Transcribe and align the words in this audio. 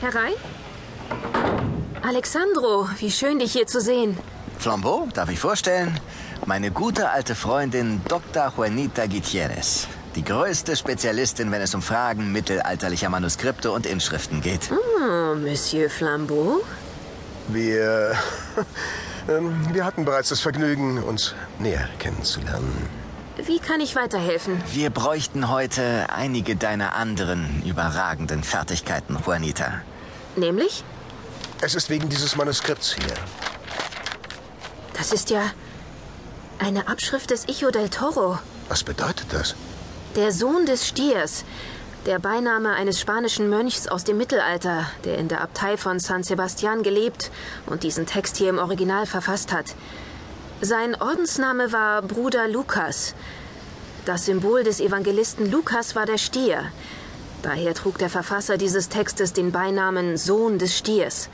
Herein? 0.00 0.34
Alexandro, 2.02 2.88
wie 2.98 3.10
schön, 3.10 3.40
dich 3.40 3.52
hier 3.52 3.66
zu 3.66 3.80
sehen. 3.80 4.16
Flambeau, 4.58 5.08
darf 5.12 5.28
ich 5.28 5.40
vorstellen? 5.40 5.98
Meine 6.46 6.70
gute 6.70 7.10
alte 7.10 7.34
Freundin 7.34 8.00
Dr. 8.06 8.52
Juanita 8.56 9.06
Gutierrez. 9.06 9.88
Die 10.14 10.24
größte 10.24 10.76
Spezialistin, 10.76 11.50
wenn 11.50 11.60
es 11.62 11.74
um 11.74 11.82
Fragen 11.82 12.32
mittelalterlicher 12.32 13.08
Manuskripte 13.08 13.72
und 13.72 13.86
Inschriften 13.86 14.40
geht. 14.40 14.70
Oh, 14.70 15.34
Monsieur 15.34 15.90
Flambeau? 15.90 16.60
Wir. 17.48 18.12
ähm, 19.28 19.66
wir 19.72 19.84
hatten 19.84 20.04
bereits 20.04 20.28
das 20.28 20.40
Vergnügen, 20.40 21.02
uns 21.02 21.34
näher 21.58 21.88
kennenzulernen. 21.98 22.88
Wie 23.44 23.60
kann 23.60 23.80
ich 23.80 23.94
weiterhelfen? 23.94 24.60
Wir 24.72 24.90
bräuchten 24.90 25.48
heute 25.48 26.06
einige 26.10 26.56
deiner 26.56 26.94
anderen 26.94 27.62
überragenden 27.64 28.42
Fertigkeiten, 28.42 29.16
Juanita. 29.24 29.82
Nämlich? 30.34 30.82
Es 31.60 31.74
ist 31.74 31.88
wegen 31.88 32.08
dieses 32.08 32.34
Manuskripts 32.34 32.94
hier. 32.94 33.14
Das 34.94 35.12
ist 35.12 35.30
ja 35.30 35.42
eine 36.58 36.88
Abschrift 36.88 37.30
des 37.30 37.48
Icho 37.48 37.70
del 37.70 37.88
Toro. 37.88 38.38
Was 38.68 38.82
bedeutet 38.82 39.32
das? 39.32 39.54
Der 40.16 40.32
Sohn 40.32 40.66
des 40.66 40.88
Stiers. 40.88 41.44
Der 42.06 42.18
Beiname 42.18 42.74
eines 42.74 42.98
spanischen 42.98 43.48
Mönchs 43.48 43.86
aus 43.86 44.02
dem 44.02 44.16
Mittelalter, 44.16 44.86
der 45.04 45.18
in 45.18 45.28
der 45.28 45.42
Abtei 45.42 45.76
von 45.76 46.00
San 46.00 46.24
Sebastian 46.24 46.82
gelebt 46.82 47.30
und 47.66 47.82
diesen 47.84 48.06
Text 48.06 48.36
hier 48.36 48.48
im 48.48 48.58
Original 48.58 49.06
verfasst 49.06 49.52
hat. 49.52 49.74
Sein 50.60 51.00
Ordensname 51.00 51.70
war 51.70 52.02
Bruder 52.02 52.48
Lukas. 52.48 53.14
Das 54.04 54.24
Symbol 54.24 54.64
des 54.64 54.80
Evangelisten 54.80 55.48
Lukas 55.48 55.94
war 55.94 56.04
der 56.04 56.18
Stier. 56.18 56.72
Daher 57.42 57.74
trug 57.74 57.98
der 57.98 58.10
Verfasser 58.10 58.58
dieses 58.58 58.88
Textes 58.88 59.32
den 59.32 59.52
Beinamen 59.52 60.16
Sohn 60.16 60.58
des 60.58 60.76
Stiers. 60.76 61.28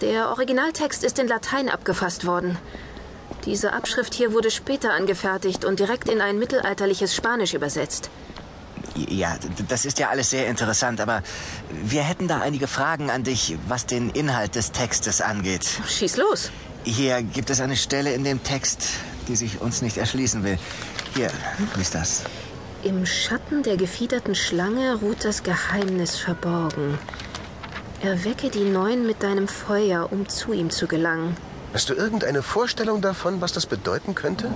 Der 0.00 0.28
Originaltext 0.28 1.02
ist 1.02 1.18
in 1.18 1.26
Latein 1.26 1.68
abgefasst 1.68 2.26
worden. 2.26 2.56
Diese 3.44 3.72
Abschrift 3.72 4.14
hier 4.14 4.32
wurde 4.32 4.52
später 4.52 4.92
angefertigt 4.92 5.64
und 5.64 5.80
direkt 5.80 6.08
in 6.08 6.20
ein 6.20 6.38
mittelalterliches 6.38 7.16
Spanisch 7.16 7.54
übersetzt. 7.54 8.08
Ja, 8.94 9.36
das 9.68 9.84
ist 9.84 9.98
ja 9.98 10.10
alles 10.10 10.30
sehr 10.30 10.46
interessant, 10.46 11.00
aber 11.00 11.22
wir 11.70 12.02
hätten 12.02 12.28
da 12.28 12.40
einige 12.40 12.68
Fragen 12.68 13.10
an 13.10 13.24
dich, 13.24 13.56
was 13.66 13.86
den 13.86 14.10
Inhalt 14.10 14.54
des 14.54 14.70
Textes 14.70 15.20
angeht. 15.20 15.66
Schieß 15.88 16.16
los. 16.18 16.52
Hier 16.88 17.22
gibt 17.22 17.50
es 17.50 17.60
eine 17.60 17.76
Stelle 17.76 18.14
in 18.14 18.24
dem 18.24 18.42
Text, 18.42 18.88
die 19.28 19.36
sich 19.36 19.60
uns 19.60 19.82
nicht 19.82 19.98
erschließen 19.98 20.42
will. 20.42 20.58
Hier, 21.14 21.30
lies 21.76 21.90
das. 21.90 22.22
Im 22.82 23.04
Schatten 23.04 23.62
der 23.62 23.76
gefiederten 23.76 24.34
Schlange 24.34 24.94
ruht 24.94 25.22
das 25.22 25.42
Geheimnis 25.42 26.16
verborgen. 26.16 26.98
Erwecke 28.00 28.48
die 28.48 28.64
Neuen 28.64 29.06
mit 29.06 29.22
deinem 29.22 29.48
Feuer, 29.48 30.10
um 30.10 30.30
zu 30.30 30.54
ihm 30.54 30.70
zu 30.70 30.86
gelangen. 30.86 31.36
Hast 31.74 31.90
du 31.90 31.94
irgendeine 31.94 32.42
Vorstellung 32.42 33.02
davon, 33.02 33.42
was 33.42 33.52
das 33.52 33.66
bedeuten 33.66 34.14
könnte? 34.14 34.46
Hm, 34.46 34.54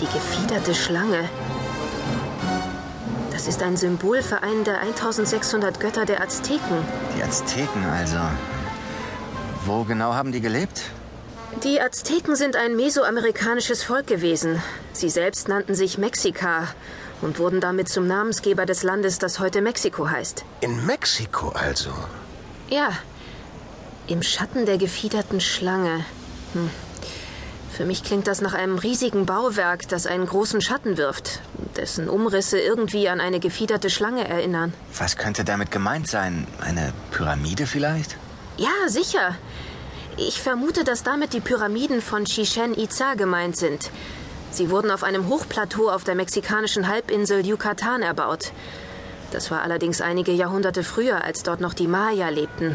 die 0.00 0.06
gefiederte 0.06 0.74
Schlange. 0.74 1.28
Das 3.30 3.46
ist 3.46 3.62
ein 3.62 3.76
Symbol 3.76 4.22
für 4.22 4.42
einen 4.42 4.64
der 4.64 4.80
1600 4.80 5.78
Götter 5.78 6.04
der 6.04 6.20
Azteken. 6.20 6.82
Die 7.16 7.22
Azteken 7.22 7.84
also. 7.84 8.18
Wo 9.68 9.84
genau 9.84 10.14
haben 10.14 10.32
die 10.32 10.40
gelebt? 10.40 10.80
Die 11.62 11.78
Azteken 11.78 12.36
sind 12.36 12.56
ein 12.56 12.74
mesoamerikanisches 12.74 13.82
Volk 13.82 14.06
gewesen. 14.06 14.62
Sie 14.94 15.10
selbst 15.10 15.46
nannten 15.46 15.74
sich 15.74 15.98
Mexika 15.98 16.68
und 17.20 17.38
wurden 17.38 17.60
damit 17.60 17.90
zum 17.90 18.06
Namensgeber 18.06 18.64
des 18.64 18.82
Landes, 18.82 19.18
das 19.18 19.40
heute 19.40 19.60
Mexiko 19.60 20.08
heißt. 20.08 20.46
In 20.62 20.86
Mexiko 20.86 21.50
also? 21.50 21.90
Ja. 22.70 22.92
Im 24.06 24.22
Schatten 24.22 24.64
der 24.64 24.78
gefiederten 24.78 25.38
Schlange. 25.38 26.02
Hm. 26.54 26.70
Für 27.70 27.84
mich 27.84 28.02
klingt 28.02 28.26
das 28.26 28.40
nach 28.40 28.54
einem 28.54 28.78
riesigen 28.78 29.26
Bauwerk, 29.26 29.86
das 29.88 30.06
einen 30.06 30.24
großen 30.24 30.62
Schatten 30.62 30.96
wirft, 30.96 31.40
dessen 31.76 32.08
Umrisse 32.08 32.58
irgendwie 32.58 33.10
an 33.10 33.20
eine 33.20 33.38
gefiederte 33.38 33.90
Schlange 33.90 34.26
erinnern. 34.26 34.72
Was 34.96 35.18
könnte 35.18 35.44
damit 35.44 35.70
gemeint 35.70 36.08
sein? 36.08 36.46
Eine 36.58 36.94
Pyramide 37.10 37.66
vielleicht? 37.66 38.16
Ja, 38.58 38.88
sicher. 38.88 39.36
Ich 40.18 40.42
vermute, 40.42 40.82
dass 40.82 41.04
damit 41.04 41.32
die 41.32 41.40
Pyramiden 41.40 42.02
von 42.02 42.24
Chichen 42.24 42.76
Itza 42.76 43.14
gemeint 43.14 43.56
sind. 43.56 43.90
Sie 44.50 44.68
wurden 44.68 44.90
auf 44.90 45.04
einem 45.04 45.28
Hochplateau 45.28 45.90
auf 45.90 46.02
der 46.02 46.16
mexikanischen 46.16 46.88
Halbinsel 46.88 47.46
Yucatan 47.46 48.02
erbaut. 48.02 48.50
Das 49.30 49.50
war 49.52 49.62
allerdings 49.62 50.00
einige 50.00 50.32
Jahrhunderte 50.32 50.82
früher, 50.82 51.22
als 51.22 51.44
dort 51.44 51.60
noch 51.60 51.74
die 51.74 51.86
Maya 51.86 52.30
lebten. 52.30 52.74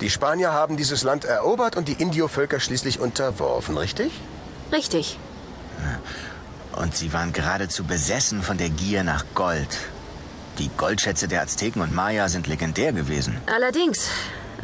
Die 0.00 0.10
Spanier 0.10 0.52
haben 0.52 0.76
dieses 0.76 1.02
Land 1.02 1.24
erobert 1.24 1.76
und 1.76 1.88
die 1.88 1.94
Indio-Völker 1.94 2.60
schließlich 2.60 3.00
unterworfen, 3.00 3.78
richtig? 3.78 4.12
Richtig. 4.70 5.18
Und 6.76 6.94
sie 6.94 7.12
waren 7.12 7.32
geradezu 7.32 7.84
besessen 7.84 8.42
von 8.42 8.58
der 8.58 8.68
Gier 8.68 9.04
nach 9.04 9.24
Gold. 9.34 9.78
Die 10.58 10.68
Goldschätze 10.76 11.26
der 11.26 11.42
Azteken 11.42 11.80
und 11.80 11.94
Maya 11.94 12.28
sind 12.28 12.48
legendär 12.48 12.92
gewesen. 12.92 13.40
Allerdings. 13.46 14.10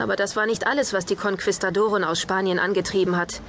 Aber 0.01 0.17
das 0.17 0.35
war 0.35 0.47
nicht 0.47 0.67
alles, 0.67 0.93
was 0.93 1.07
die 1.07 1.17
Konquistadoren 1.17 2.05
aus 2.05 2.21
Spanien 2.21 2.59
angetrieben 2.59 3.17
hat. 3.17 3.41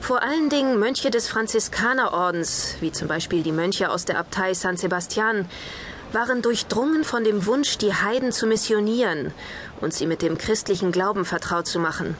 Vor 0.00 0.22
allen 0.22 0.48
Dingen 0.48 0.78
Mönche 0.78 1.10
des 1.10 1.28
Franziskanerordens, 1.28 2.76
wie 2.80 2.92
zum 2.92 3.08
Beispiel 3.08 3.42
die 3.42 3.52
Mönche 3.52 3.90
aus 3.90 4.04
der 4.04 4.18
Abtei 4.18 4.54
San 4.54 4.76
Sebastian, 4.76 5.46
waren 6.12 6.42
durchdrungen 6.42 7.02
von 7.02 7.24
dem 7.24 7.46
Wunsch, 7.46 7.78
die 7.78 7.92
Heiden 7.92 8.30
zu 8.30 8.46
missionieren 8.46 9.32
und 9.80 9.92
sie 9.92 10.06
mit 10.06 10.22
dem 10.22 10.38
christlichen 10.38 10.92
Glauben 10.92 11.24
vertraut 11.24 11.66
zu 11.66 11.80
machen. 11.80 12.16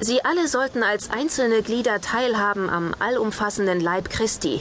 Sie 0.00 0.24
alle 0.24 0.48
sollten 0.48 0.82
als 0.82 1.10
einzelne 1.10 1.62
Glieder 1.62 2.00
teilhaben 2.00 2.68
am 2.68 2.94
allumfassenden 2.98 3.80
Leib 3.80 4.10
Christi. 4.10 4.60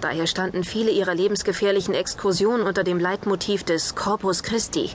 Daher 0.00 0.26
standen 0.26 0.62
viele 0.62 0.90
ihrer 0.90 1.14
lebensgefährlichen 1.14 1.94
Exkursionen 1.94 2.66
unter 2.66 2.84
dem 2.84 3.00
Leitmotiv 3.00 3.64
des 3.64 3.94
Corpus 3.94 4.42
Christi. 4.42 4.90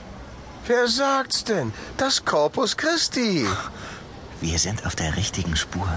Wer 0.66 0.86
sagt's 0.86 1.42
denn? 1.44 1.72
Das 1.96 2.24
Corpus 2.24 2.76
Christi. 2.76 3.46
Wir 4.40 4.58
sind 4.58 4.86
auf 4.86 4.94
der 4.94 5.16
richtigen 5.16 5.56
Spur. 5.56 5.88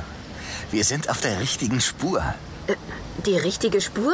Wir 0.71 0.83
sind 0.83 1.09
auf 1.09 1.21
der 1.21 1.39
richtigen 1.39 1.81
Spur. 1.81 2.23
Äh, 2.67 2.75
die 3.25 3.37
richtige 3.37 3.79
Spur? 3.79 4.13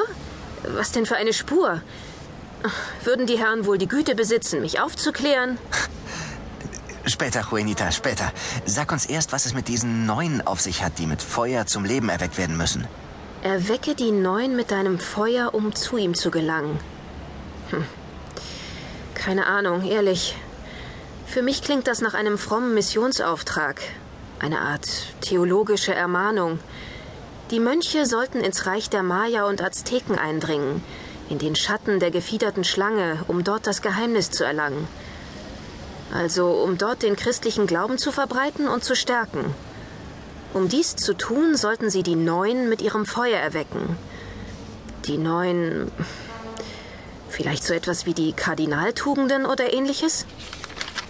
Was 0.63 0.91
denn 0.91 1.05
für 1.05 1.15
eine 1.15 1.33
Spur? 1.33 1.81
Würden 3.03 3.27
die 3.27 3.37
Herren 3.37 3.65
wohl 3.65 3.77
die 3.77 3.87
Güte 3.87 4.13
besitzen, 4.13 4.61
mich 4.61 4.79
aufzuklären? 4.79 5.57
Später, 7.05 7.47
Juanita, 7.49 7.91
später. 7.91 8.31
Sag 8.65 8.91
uns 8.91 9.05
erst, 9.05 9.31
was 9.31 9.45
es 9.45 9.53
mit 9.53 9.67
diesen 9.67 10.05
Neuen 10.05 10.45
auf 10.45 10.61
sich 10.61 10.83
hat, 10.83 10.99
die 10.99 11.07
mit 11.07 11.21
Feuer 11.21 11.65
zum 11.65 11.83
Leben 11.85 12.09
erweckt 12.09 12.37
werden 12.37 12.57
müssen. 12.57 12.87
Erwecke 13.41 13.95
die 13.95 14.11
Neuen 14.11 14.55
mit 14.55 14.69
deinem 14.69 14.99
Feuer, 14.99 15.53
um 15.53 15.73
zu 15.73 15.97
ihm 15.97 16.13
zu 16.13 16.29
gelangen. 16.29 16.79
Hm. 17.71 17.85
Keine 19.23 19.45
Ahnung, 19.45 19.87
ehrlich. 19.87 20.35
Für 21.27 21.43
mich 21.43 21.61
klingt 21.61 21.85
das 21.85 22.01
nach 22.01 22.15
einem 22.15 22.39
frommen 22.39 22.73
Missionsauftrag. 22.73 23.79
Eine 24.39 24.61
Art 24.61 24.87
theologische 25.21 25.93
Ermahnung. 25.93 26.57
Die 27.51 27.59
Mönche 27.59 28.07
sollten 28.07 28.39
ins 28.39 28.65
Reich 28.65 28.89
der 28.89 29.03
Maya 29.03 29.45
und 29.45 29.61
Azteken 29.61 30.17
eindringen, 30.17 30.83
in 31.29 31.37
den 31.37 31.55
Schatten 31.55 31.99
der 31.99 32.09
gefiederten 32.09 32.63
Schlange, 32.63 33.19
um 33.27 33.43
dort 33.43 33.67
das 33.67 33.83
Geheimnis 33.83 34.31
zu 34.31 34.43
erlangen. 34.43 34.87
Also 36.11 36.47
um 36.47 36.79
dort 36.79 37.03
den 37.03 37.15
christlichen 37.15 37.67
Glauben 37.67 37.99
zu 37.99 38.11
verbreiten 38.11 38.67
und 38.67 38.83
zu 38.83 38.95
stärken. 38.95 39.53
Um 40.55 40.67
dies 40.67 40.95
zu 40.95 41.13
tun, 41.13 41.55
sollten 41.55 41.91
sie 41.91 42.01
die 42.01 42.15
Neuen 42.15 42.69
mit 42.69 42.81
ihrem 42.81 43.05
Feuer 43.05 43.37
erwecken. 43.37 43.97
Die 45.05 45.19
Neuen. 45.19 45.91
Vielleicht 47.31 47.63
so 47.63 47.73
etwas 47.73 48.05
wie 48.05 48.13
die 48.13 48.33
Kardinaltugenden 48.33 49.45
oder 49.45 49.73
ähnliches? 49.73 50.25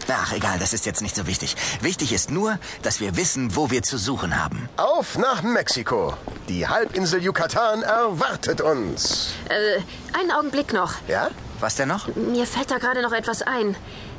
Ach, 0.07 0.33
egal, 0.33 0.59
das 0.59 0.73
ist 0.73 0.85
jetzt 0.85 1.01
nicht 1.01 1.15
so 1.15 1.25
wichtig. 1.25 1.55
Wichtig 1.81 2.11
ist 2.11 2.31
nur, 2.31 2.59
dass 2.81 2.99
wir 2.99 3.15
wissen, 3.15 3.55
wo 3.55 3.71
wir 3.71 3.81
zu 3.81 3.97
suchen 3.97 4.41
haben. 4.41 4.67
Auf 4.77 5.17
nach 5.17 5.41
Mexiko. 5.41 6.13
Die 6.49 6.67
Halbinsel 6.67 7.23
Yucatan 7.23 7.83
erwartet 7.83 8.61
uns. 8.61 9.33
Äh, 9.49 9.81
einen 10.19 10.31
Augenblick 10.31 10.73
noch. 10.73 10.93
Ja? 11.07 11.29
Was 11.59 11.75
denn 11.75 11.87
noch? 11.87 12.07
Mir 12.15 12.45
fällt 12.45 12.71
da 12.71 12.77
gerade 12.77 13.01
noch 13.01 13.13
etwas 13.13 13.41
ein. 13.41 13.75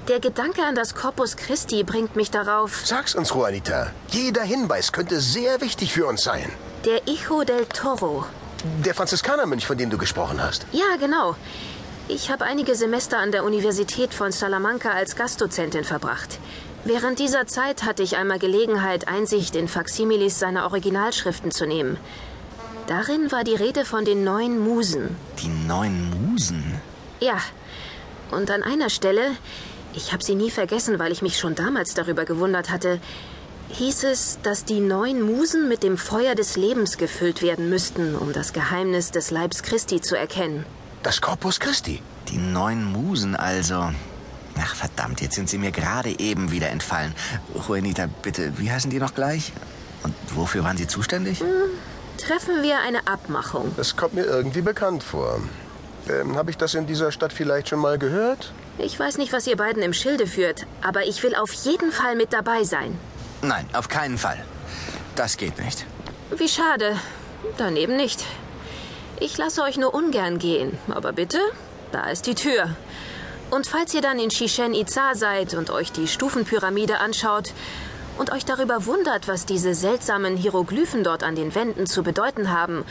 Der 0.08 0.18
Gedanke 0.18 0.62
an 0.64 0.74
das 0.74 0.94
Corpus 0.94 1.36
Christi 1.36 1.84
bringt 1.84 2.16
mich 2.16 2.30
darauf. 2.30 2.82
Sag's 2.84 3.14
uns, 3.14 3.30
Juanita. 3.30 3.92
Jeder 4.10 4.42
Hinweis 4.42 4.92
könnte 4.92 5.20
sehr 5.20 5.60
wichtig 5.60 5.92
für 5.92 6.06
uns 6.06 6.24
sein. 6.24 6.50
Der 6.84 7.02
Hijo 7.04 7.44
del 7.44 7.66
Toro. 7.66 8.24
Der 8.84 8.94
Franziskanermönch, 8.94 9.66
von 9.66 9.76
dem 9.76 9.90
du 9.90 9.98
gesprochen 9.98 10.42
hast. 10.42 10.66
Ja, 10.72 10.96
genau. 10.98 11.36
Ich 12.14 12.30
habe 12.30 12.44
einige 12.44 12.74
Semester 12.74 13.16
an 13.16 13.32
der 13.32 13.42
Universität 13.42 14.12
von 14.12 14.32
Salamanca 14.32 14.90
als 14.90 15.16
Gastdozentin 15.16 15.82
verbracht. 15.82 16.38
Während 16.84 17.18
dieser 17.18 17.46
Zeit 17.46 17.84
hatte 17.84 18.02
ich 18.02 18.18
einmal 18.18 18.38
Gelegenheit, 18.38 19.08
Einsicht 19.08 19.56
in 19.56 19.66
Faksimilis 19.66 20.38
seiner 20.38 20.64
Originalschriften 20.64 21.50
zu 21.52 21.66
nehmen. 21.66 21.96
Darin 22.86 23.32
war 23.32 23.44
die 23.44 23.54
Rede 23.54 23.86
von 23.86 24.04
den 24.04 24.24
neuen 24.24 24.58
Musen. 24.58 25.16
Die 25.42 25.48
neuen 25.48 26.10
Musen? 26.10 26.82
Ja. 27.20 27.38
Und 28.30 28.50
an 28.50 28.62
einer 28.62 28.90
Stelle, 28.90 29.30
ich 29.94 30.12
habe 30.12 30.22
sie 30.22 30.34
nie 30.34 30.50
vergessen, 30.50 30.98
weil 30.98 31.12
ich 31.12 31.22
mich 31.22 31.38
schon 31.38 31.54
damals 31.54 31.94
darüber 31.94 32.26
gewundert 32.26 32.68
hatte, 32.68 33.00
hieß 33.70 34.04
es, 34.04 34.38
dass 34.42 34.66
die 34.66 34.80
neun 34.80 35.22
Musen 35.22 35.66
mit 35.66 35.82
dem 35.82 35.96
Feuer 35.96 36.34
des 36.34 36.58
Lebens 36.58 36.98
gefüllt 36.98 37.40
werden 37.40 37.70
müssten, 37.70 38.14
um 38.14 38.34
das 38.34 38.52
Geheimnis 38.52 39.12
des 39.12 39.30
Leibs 39.30 39.62
Christi 39.62 40.02
zu 40.02 40.14
erkennen. 40.14 40.66
Das 41.02 41.20
Corpus 41.20 41.58
Christi. 41.58 42.00
Die 42.28 42.38
neun 42.38 42.84
Musen 42.84 43.34
also. 43.34 43.90
Ach 44.60 44.74
verdammt, 44.74 45.20
jetzt 45.20 45.34
sind 45.34 45.48
sie 45.48 45.58
mir 45.58 45.72
gerade 45.72 46.18
eben 46.20 46.52
wieder 46.52 46.68
entfallen. 46.68 47.14
Juanita, 47.66 48.06
bitte, 48.22 48.58
wie 48.58 48.70
heißen 48.70 48.90
die 48.90 48.98
noch 48.98 49.14
gleich? 49.14 49.52
Und 50.02 50.14
wofür 50.34 50.62
waren 50.64 50.76
sie 50.76 50.86
zuständig? 50.86 51.42
Treffen 52.18 52.62
wir 52.62 52.80
eine 52.80 53.06
Abmachung. 53.06 53.72
Das 53.76 53.96
kommt 53.96 54.14
mir 54.14 54.24
irgendwie 54.24 54.60
bekannt 54.60 55.02
vor. 55.02 55.40
Ähm, 56.08 56.36
Habe 56.36 56.50
ich 56.50 56.56
das 56.56 56.74
in 56.74 56.86
dieser 56.86 57.10
Stadt 57.12 57.32
vielleicht 57.32 57.68
schon 57.68 57.78
mal 57.78 57.98
gehört? 57.98 58.52
Ich 58.78 58.98
weiß 58.98 59.18
nicht, 59.18 59.32
was 59.32 59.46
ihr 59.46 59.56
beiden 59.56 59.82
im 59.82 59.92
Schilde 59.92 60.26
führt, 60.26 60.66
aber 60.82 61.04
ich 61.04 61.22
will 61.22 61.34
auf 61.34 61.52
jeden 61.52 61.92
Fall 61.92 62.16
mit 62.16 62.32
dabei 62.32 62.64
sein. 62.64 62.98
Nein, 63.42 63.66
auf 63.72 63.88
keinen 63.88 64.18
Fall. 64.18 64.44
Das 65.16 65.36
geht 65.36 65.58
nicht. 65.58 65.84
Wie 66.36 66.48
schade. 66.48 66.96
Daneben 67.58 67.96
nicht. 67.96 68.24
Ich 69.20 69.38
lasse 69.38 69.62
euch 69.62 69.76
nur 69.76 69.94
ungern 69.94 70.38
gehen. 70.38 70.78
Aber 70.88 71.12
bitte, 71.12 71.38
da 71.92 72.10
ist 72.10 72.26
die 72.26 72.34
Tür. 72.34 72.74
Und 73.50 73.66
falls 73.66 73.92
ihr 73.92 74.00
dann 74.00 74.18
in 74.18 74.30
Chichen 74.30 74.74
Itza 74.74 75.14
seid 75.14 75.54
und 75.54 75.70
euch 75.70 75.92
die 75.92 76.08
Stufenpyramide 76.08 76.98
anschaut 76.98 77.52
und 78.18 78.32
euch 78.32 78.44
darüber 78.44 78.86
wundert, 78.86 79.28
was 79.28 79.46
diese 79.46 79.74
seltsamen 79.74 80.36
Hieroglyphen 80.36 81.04
dort 81.04 81.22
an 81.22 81.36
den 81.36 81.54
Wänden 81.54 81.86
zu 81.86 82.02
bedeuten 82.02 82.50
haben 82.50 82.84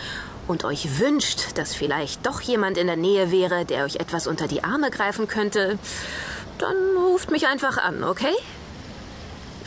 und 0.47 0.63
euch 0.63 1.00
wünscht, 1.00 1.57
dass 1.57 1.73
vielleicht 1.73 2.25
doch 2.25 2.41
jemand 2.41 2.77
in 2.77 2.88
der 2.88 2.95
Nähe 2.95 3.31
wäre, 3.31 3.65
der 3.65 3.85
euch 3.85 3.95
etwas 3.95 4.27
unter 4.27 4.47
die 4.47 4.63
Arme 4.63 4.91
greifen 4.91 5.27
könnte, 5.27 5.79
dann 6.57 6.75
ruft 6.97 7.31
mich 7.31 7.47
einfach 7.47 7.77
an, 7.77 8.03
okay? 8.03 8.35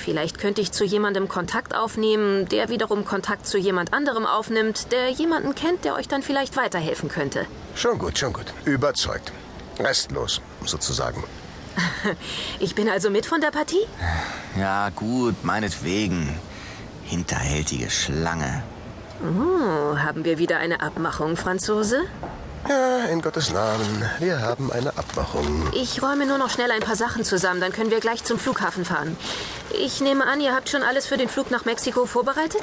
Vielleicht 0.04 0.36
könnte 0.38 0.60
ich 0.60 0.70
zu 0.70 0.84
jemandem 0.84 1.28
Kontakt 1.28 1.74
aufnehmen, 1.74 2.46
der 2.50 2.68
wiederum 2.68 3.06
Kontakt 3.06 3.46
zu 3.46 3.56
jemand 3.56 3.94
anderem 3.94 4.26
aufnimmt, 4.26 4.92
der 4.92 5.08
jemanden 5.08 5.54
kennt, 5.54 5.86
der 5.86 5.94
euch 5.94 6.08
dann 6.08 6.22
vielleicht 6.22 6.58
weiterhelfen 6.58 7.08
könnte. 7.08 7.46
Schon 7.74 7.98
gut, 7.98 8.18
schon 8.18 8.34
gut. 8.34 8.52
Überzeugt. 8.66 9.32
Restlos, 9.78 10.42
sozusagen. 10.64 11.24
Ich 12.60 12.74
bin 12.74 12.88
also 12.88 13.08
mit 13.10 13.24
von 13.26 13.40
der 13.40 13.50
Partie? 13.50 13.84
Ja, 14.58 14.90
gut, 14.90 15.42
meinetwegen. 15.42 16.38
Hinterhältige 17.04 17.90
Schlange. 17.90 18.62
Oh, 19.22 19.96
haben 19.96 20.24
wir 20.24 20.38
wieder 20.38 20.58
eine 20.58 20.82
Abmachung, 20.82 21.36
Franzose? 21.36 22.02
Ja, 22.68 23.04
in 23.06 23.20
Gottes 23.20 23.52
Namen. 23.52 24.04
Wir 24.20 24.40
haben 24.40 24.70
eine 24.72 24.96
Abmachung. 24.96 25.68
Ich 25.74 26.02
räume 26.02 26.26
nur 26.26 26.38
noch 26.38 26.50
schnell 26.50 26.70
ein 26.70 26.80
paar 26.80 26.96
Sachen 26.96 27.24
zusammen, 27.24 27.60
dann 27.60 27.72
können 27.72 27.90
wir 27.90 28.00
gleich 28.00 28.24
zum 28.24 28.38
Flughafen 28.38 28.84
fahren. 28.84 29.16
Ich 29.70 30.00
nehme 30.00 30.26
an, 30.26 30.40
ihr 30.40 30.54
habt 30.54 30.68
schon 30.68 30.82
alles 30.82 31.06
für 31.06 31.16
den 31.16 31.28
Flug 31.28 31.50
nach 31.50 31.64
Mexiko 31.64 32.06
vorbereitet? 32.06 32.62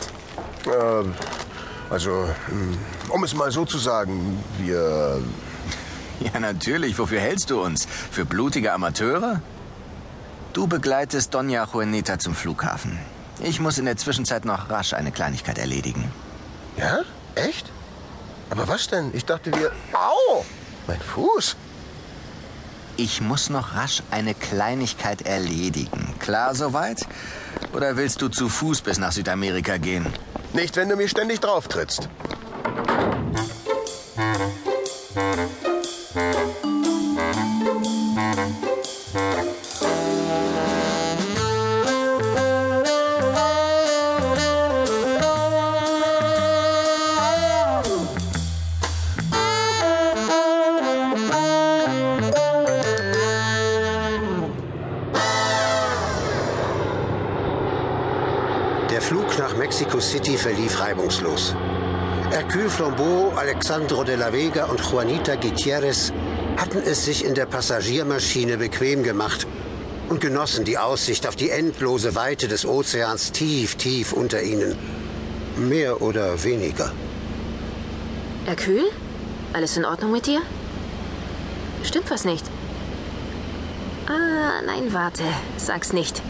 Ähm, 0.66 1.14
also, 1.90 2.30
hm, 2.48 2.78
um 3.10 3.24
es 3.24 3.34
mal 3.34 3.52
so 3.52 3.66
zu 3.66 3.78
sagen, 3.78 4.44
wir. 4.60 5.22
Ja, 6.22 6.40
natürlich. 6.40 7.00
Wofür 7.00 7.20
hältst 7.20 7.50
du 7.50 7.60
uns? 7.60 7.88
Für 8.12 8.26
blutige 8.26 8.74
Amateure? 8.74 9.42
Du 10.54 10.68
begleitest 10.68 11.34
Donja 11.34 11.68
Juanita 11.74 12.20
zum 12.20 12.36
Flughafen. 12.36 13.00
Ich 13.42 13.60
muss 13.60 13.80
in 13.80 13.86
der 13.86 13.98
Zwischenzeit 13.98 14.46
noch 14.46 14.70
rasch 14.70 14.94
eine 14.94 15.12
Kleinigkeit 15.12 15.58
erledigen. 15.58 16.12
Ja? 16.78 17.00
Echt? 17.34 17.72
Aber 18.52 18.68
was 18.68 18.88
denn? 18.88 19.10
Ich 19.14 19.26
dachte, 19.26 19.52
wir. 19.52 19.72
Au! 19.94 20.46
Mein 20.86 21.00
Fuß. 21.00 21.56
Ich 23.04 23.20
muss 23.20 23.50
noch 23.50 23.74
rasch 23.74 24.04
eine 24.12 24.36
Kleinigkeit 24.36 25.24
erledigen. 25.24 26.14
Klar 26.20 26.54
soweit? 26.54 27.00
Oder 27.74 27.98
willst 27.98 28.22
du 28.22 28.28
zu 28.30 28.48
Fuß 28.48 28.82
bis 28.82 29.00
nach 29.00 29.12
Südamerika 29.12 29.78
gehen? 29.78 30.06
Nicht, 30.54 30.76
wenn 30.76 30.88
du 30.88 30.96
mir 30.96 31.08
ständig 31.08 31.40
drauf 31.40 31.68
Der 59.02 59.08
Flug 59.08 59.40
nach 59.40 59.58
Mexico 59.58 60.00
City 60.00 60.38
verlief 60.38 60.80
reibungslos. 60.80 61.56
Hercule 62.30 62.70
Flambeau, 62.70 63.34
Alexandro 63.36 64.04
de 64.04 64.16
la 64.16 64.32
Vega 64.32 64.66
und 64.66 64.80
Juanita 64.80 65.34
Gutierrez 65.36 66.14
hatten 66.56 66.84
es 66.86 67.06
sich 67.06 67.26
in 67.26 67.34
der 67.34 67.48
Passagiermaschine 67.48 68.58
bequem 68.58 69.02
gemacht 69.02 69.48
und 70.08 70.22
genossen 70.22 70.66
die 70.66 70.78
Aussicht 70.78 71.26
auf 71.26 71.36
die 71.36 71.50
endlose 71.50 72.14
Weite 72.14 72.48
des 72.48 72.64
Ozeans 72.64 73.32
tief, 73.32 73.74
tief 73.76 74.14
unter 74.14 74.44
ihnen. 74.44 74.78
Mehr 75.58 76.00
oder 76.04 76.44
weniger. 76.44 76.92
Hercule? 78.46 78.92
Alles 79.52 79.78
in 79.78 79.86
Ordnung 79.86 80.12
mit 80.12 80.28
dir? 80.28 80.42
Stimmt 81.84 82.12
was 82.12 82.24
nicht? 82.24 82.46
Ah, 84.06 84.62
nein, 84.64 84.94
warte. 84.94 85.24
Sag's 85.58 85.92
nicht. 85.92 86.22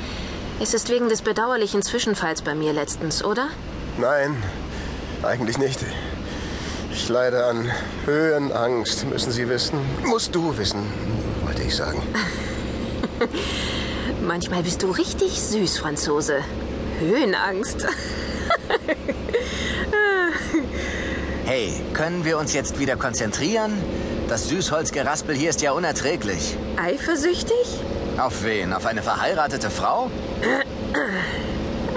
Es 0.61 0.75
ist 0.75 0.89
wegen 0.89 1.09
des 1.09 1.23
bedauerlichen 1.23 1.81
Zwischenfalls 1.81 2.43
bei 2.43 2.53
mir 2.53 2.71
letztens, 2.71 3.23
oder? 3.23 3.47
Nein, 3.97 4.37
eigentlich 5.23 5.57
nicht. 5.57 5.79
Ich 6.93 7.09
leide 7.09 7.45
an 7.45 7.71
Höhenangst, 8.05 9.05
müssen 9.09 9.31
Sie 9.31 9.49
wissen. 9.49 9.79
Musst 10.05 10.35
du 10.35 10.55
wissen, 10.59 10.83
wollte 11.43 11.63
ich 11.63 11.75
sagen. 11.75 12.03
Manchmal 14.21 14.61
bist 14.61 14.83
du 14.83 14.91
richtig 14.91 15.41
süß, 15.41 15.79
Franzose. 15.79 16.43
Höhenangst. 16.99 17.87
Hey, 21.43 21.73
können 21.93 22.23
wir 22.23 22.37
uns 22.37 22.53
jetzt 22.53 22.79
wieder 22.79 22.95
konzentrieren? 22.95 23.73
Das 24.29 24.47
Süßholzgeraspel 24.47 25.35
hier 25.35 25.49
ist 25.49 25.61
ja 25.61 25.73
unerträglich. 25.73 26.55
Eifersüchtig? 26.77 27.81
Auf 28.17 28.43
wen? 28.43 28.73
Auf 28.73 28.85
eine 28.85 29.01
verheiratete 29.01 29.69
Frau? 29.69 30.09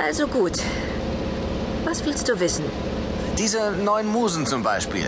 Also 0.06 0.26
gut. 0.26 0.58
Was 1.84 2.04
willst 2.04 2.28
du 2.28 2.38
wissen? 2.40 2.64
Diese 3.38 3.72
neun 3.72 4.06
Musen 4.06 4.46
zum 4.46 4.62
Beispiel. 4.62 5.06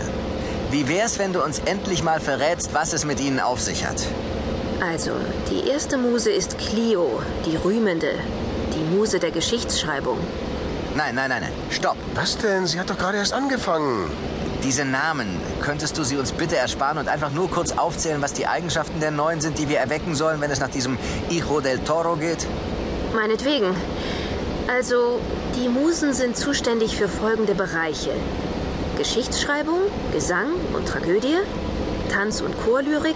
Wie 0.69 0.87
wär's, 0.87 1.17
wenn 1.17 1.33
du 1.33 1.43
uns 1.43 1.59
endlich 1.59 2.03
mal 2.03 2.19
verrätst, 2.19 2.73
was 2.73 2.93
es 2.93 3.05
mit 3.05 3.19
ihnen 3.19 3.39
auf 3.39 3.61
sich 3.61 3.85
hat? 3.85 4.03
Also, 4.81 5.11
die 5.49 5.69
erste 5.69 5.97
Muse 5.97 6.29
ist 6.29 6.57
Clio, 6.57 7.21
die 7.45 7.55
Rühmende. 7.55 8.11
Die 8.75 8.95
Muse 8.95 9.19
der 9.19 9.31
Geschichtsschreibung. 9.31 10.19
Nein, 10.95 11.15
nein, 11.15 11.29
nein, 11.29 11.41
nein. 11.41 11.53
Stopp. 11.69 11.97
Was 12.15 12.37
denn? 12.37 12.67
Sie 12.67 12.79
hat 12.79 12.89
doch 12.89 12.97
gerade 12.97 13.17
erst 13.17 13.33
angefangen. 13.33 14.11
Diese 14.63 14.85
Namen, 14.85 15.39
könntest 15.61 15.97
du 15.97 16.03
sie 16.03 16.17
uns 16.17 16.31
bitte 16.31 16.57
ersparen 16.57 16.97
und 16.97 17.07
einfach 17.07 17.31
nur 17.31 17.49
kurz 17.49 17.71
aufzählen, 17.71 18.21
was 18.21 18.33
die 18.33 18.47
Eigenschaften 18.47 18.99
der 18.99 19.11
Neuen 19.11 19.39
sind, 19.39 19.59
die 19.59 19.69
wir 19.69 19.77
erwecken 19.77 20.15
sollen, 20.15 20.41
wenn 20.41 20.51
es 20.51 20.59
nach 20.59 20.69
diesem 20.69 20.97
Hijo 21.29 21.61
del 21.61 21.79
Toro 21.79 22.15
geht? 22.15 22.47
Meinetwegen. 23.15 23.75
Also, 24.67 25.19
die 25.55 25.69
Musen 25.69 26.13
sind 26.13 26.35
zuständig 26.35 26.97
für 26.97 27.07
folgende 27.07 27.55
Bereiche. 27.55 28.11
Geschichtsschreibung, 28.97 29.79
Gesang 30.11 30.47
und 30.73 30.87
Tragödie, 30.87 31.37
Tanz- 32.11 32.41
und 32.41 32.57
Chorlyrik, 32.57 33.15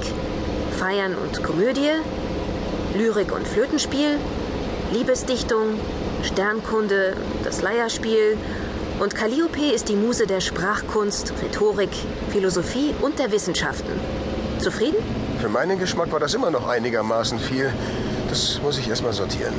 Feiern 0.77 1.15
und 1.15 1.43
Komödie, 1.43 1.91
Lyrik 2.95 3.33
und 3.33 3.47
Flötenspiel, 3.47 4.17
Liebesdichtung, 4.93 5.79
Sternkunde, 6.23 7.17
das 7.43 7.61
Leierspiel 7.61 8.37
und 9.01 9.15
Calliope 9.15 9.71
ist 9.73 9.89
die 9.89 9.95
Muse 9.95 10.27
der 10.27 10.41
Sprachkunst, 10.41 11.33
Rhetorik, 11.41 11.89
Philosophie 12.29 12.93
und 13.01 13.17
der 13.17 13.31
Wissenschaften. 13.31 13.91
Zufrieden? 14.59 14.97
Für 15.39 15.49
meinen 15.49 15.79
Geschmack 15.79 16.11
war 16.11 16.19
das 16.19 16.35
immer 16.35 16.51
noch 16.51 16.67
einigermaßen 16.67 17.39
viel. 17.39 17.73
Das 18.29 18.61
muss 18.61 18.77
ich 18.77 18.87
erstmal 18.87 19.13
sortieren. 19.13 19.55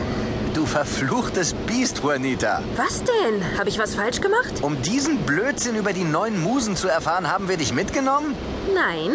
Du 0.55 0.65
verfluchtes 0.65 1.55
Biest, 1.67 1.99
Juanita. 1.99 2.63
Was 2.77 3.03
denn? 3.03 3.59
Habe 3.59 3.69
ich 3.69 3.81
was 3.81 3.97
falsch 3.97 4.21
gemacht? 4.21 4.63
Um 4.63 4.81
diesen 4.81 5.19
Blödsinn 5.19 5.75
über 5.75 5.93
die 5.93 6.05
neuen 6.05 6.41
Musen 6.41 6.77
zu 6.77 6.87
erfahren, 6.87 7.29
haben 7.29 7.49
wir 7.49 7.57
dich 7.57 7.75
mitgenommen? 7.75 8.37
Nein, 8.73 9.11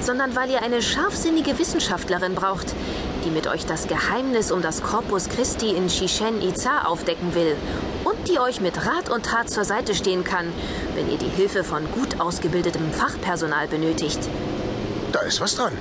sondern 0.00 0.36
weil 0.36 0.50
ihr 0.50 0.62
eine 0.62 0.80
scharfsinnige 0.80 1.58
Wissenschaftlerin 1.58 2.36
braucht, 2.36 2.72
die 3.24 3.30
mit 3.30 3.48
euch 3.48 3.66
das 3.66 3.88
Geheimnis 3.88 4.52
um 4.52 4.62
das 4.62 4.80
Corpus 4.82 5.28
Christi 5.28 5.70
in 5.70 5.88
Chichen 5.88 6.40
Itza 6.40 6.84
aufdecken 6.84 7.34
will 7.34 7.56
und 8.04 8.11
die 8.28 8.38
euch 8.38 8.60
mit 8.60 8.76
Rat 8.86 9.08
und 9.10 9.26
Tat 9.26 9.50
zur 9.50 9.64
Seite 9.64 9.94
stehen 9.94 10.24
kann, 10.24 10.52
wenn 10.94 11.10
ihr 11.10 11.18
die 11.18 11.28
Hilfe 11.28 11.64
von 11.64 11.90
gut 11.92 12.20
ausgebildetem 12.20 12.92
Fachpersonal 12.92 13.68
benötigt. 13.68 14.20
Da 15.12 15.20
ist 15.20 15.40
was 15.40 15.56
dran. 15.56 15.72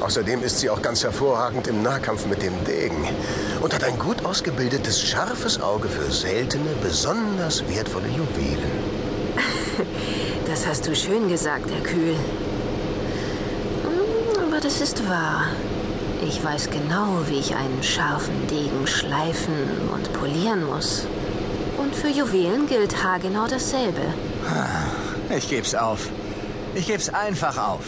Außerdem 0.00 0.42
ist 0.42 0.58
sie 0.60 0.70
auch 0.70 0.80
ganz 0.80 1.02
hervorragend 1.02 1.66
im 1.68 1.82
Nahkampf 1.82 2.26
mit 2.26 2.42
dem 2.42 2.64
Degen 2.64 3.06
und 3.60 3.74
hat 3.74 3.84
ein 3.84 3.98
gut 3.98 4.24
ausgebildetes, 4.24 5.02
scharfes 5.02 5.60
Auge 5.60 5.88
für 5.88 6.10
seltene, 6.10 6.70
besonders 6.82 7.66
wertvolle 7.68 8.08
Juwelen. 8.08 8.72
Das 10.46 10.66
hast 10.66 10.86
du 10.86 10.96
schön 10.96 11.28
gesagt, 11.28 11.70
Hercule. 11.70 12.14
Hm, 13.84 14.44
Aber 14.48 14.60
das 14.60 14.80
ist 14.80 15.06
wahr. 15.06 15.44
Ich 16.26 16.42
weiß 16.42 16.70
genau, 16.70 17.20
wie 17.28 17.38
ich 17.38 17.54
einen 17.54 17.82
scharfen 17.82 18.46
Degen 18.46 18.86
schleifen 18.86 19.54
und 19.92 20.10
polieren 20.14 20.64
muss. 20.64 21.06
Und 21.78 21.94
für 21.94 22.08
Juwelen 22.08 22.66
gilt 22.66 23.02
haargenau 23.02 23.46
dasselbe. 23.46 24.02
Ich 25.34 25.48
geb's 25.48 25.74
auf. 25.74 26.08
Ich 26.74 26.86
geb's 26.86 27.08
einfach 27.08 27.56
auf. 27.56 27.84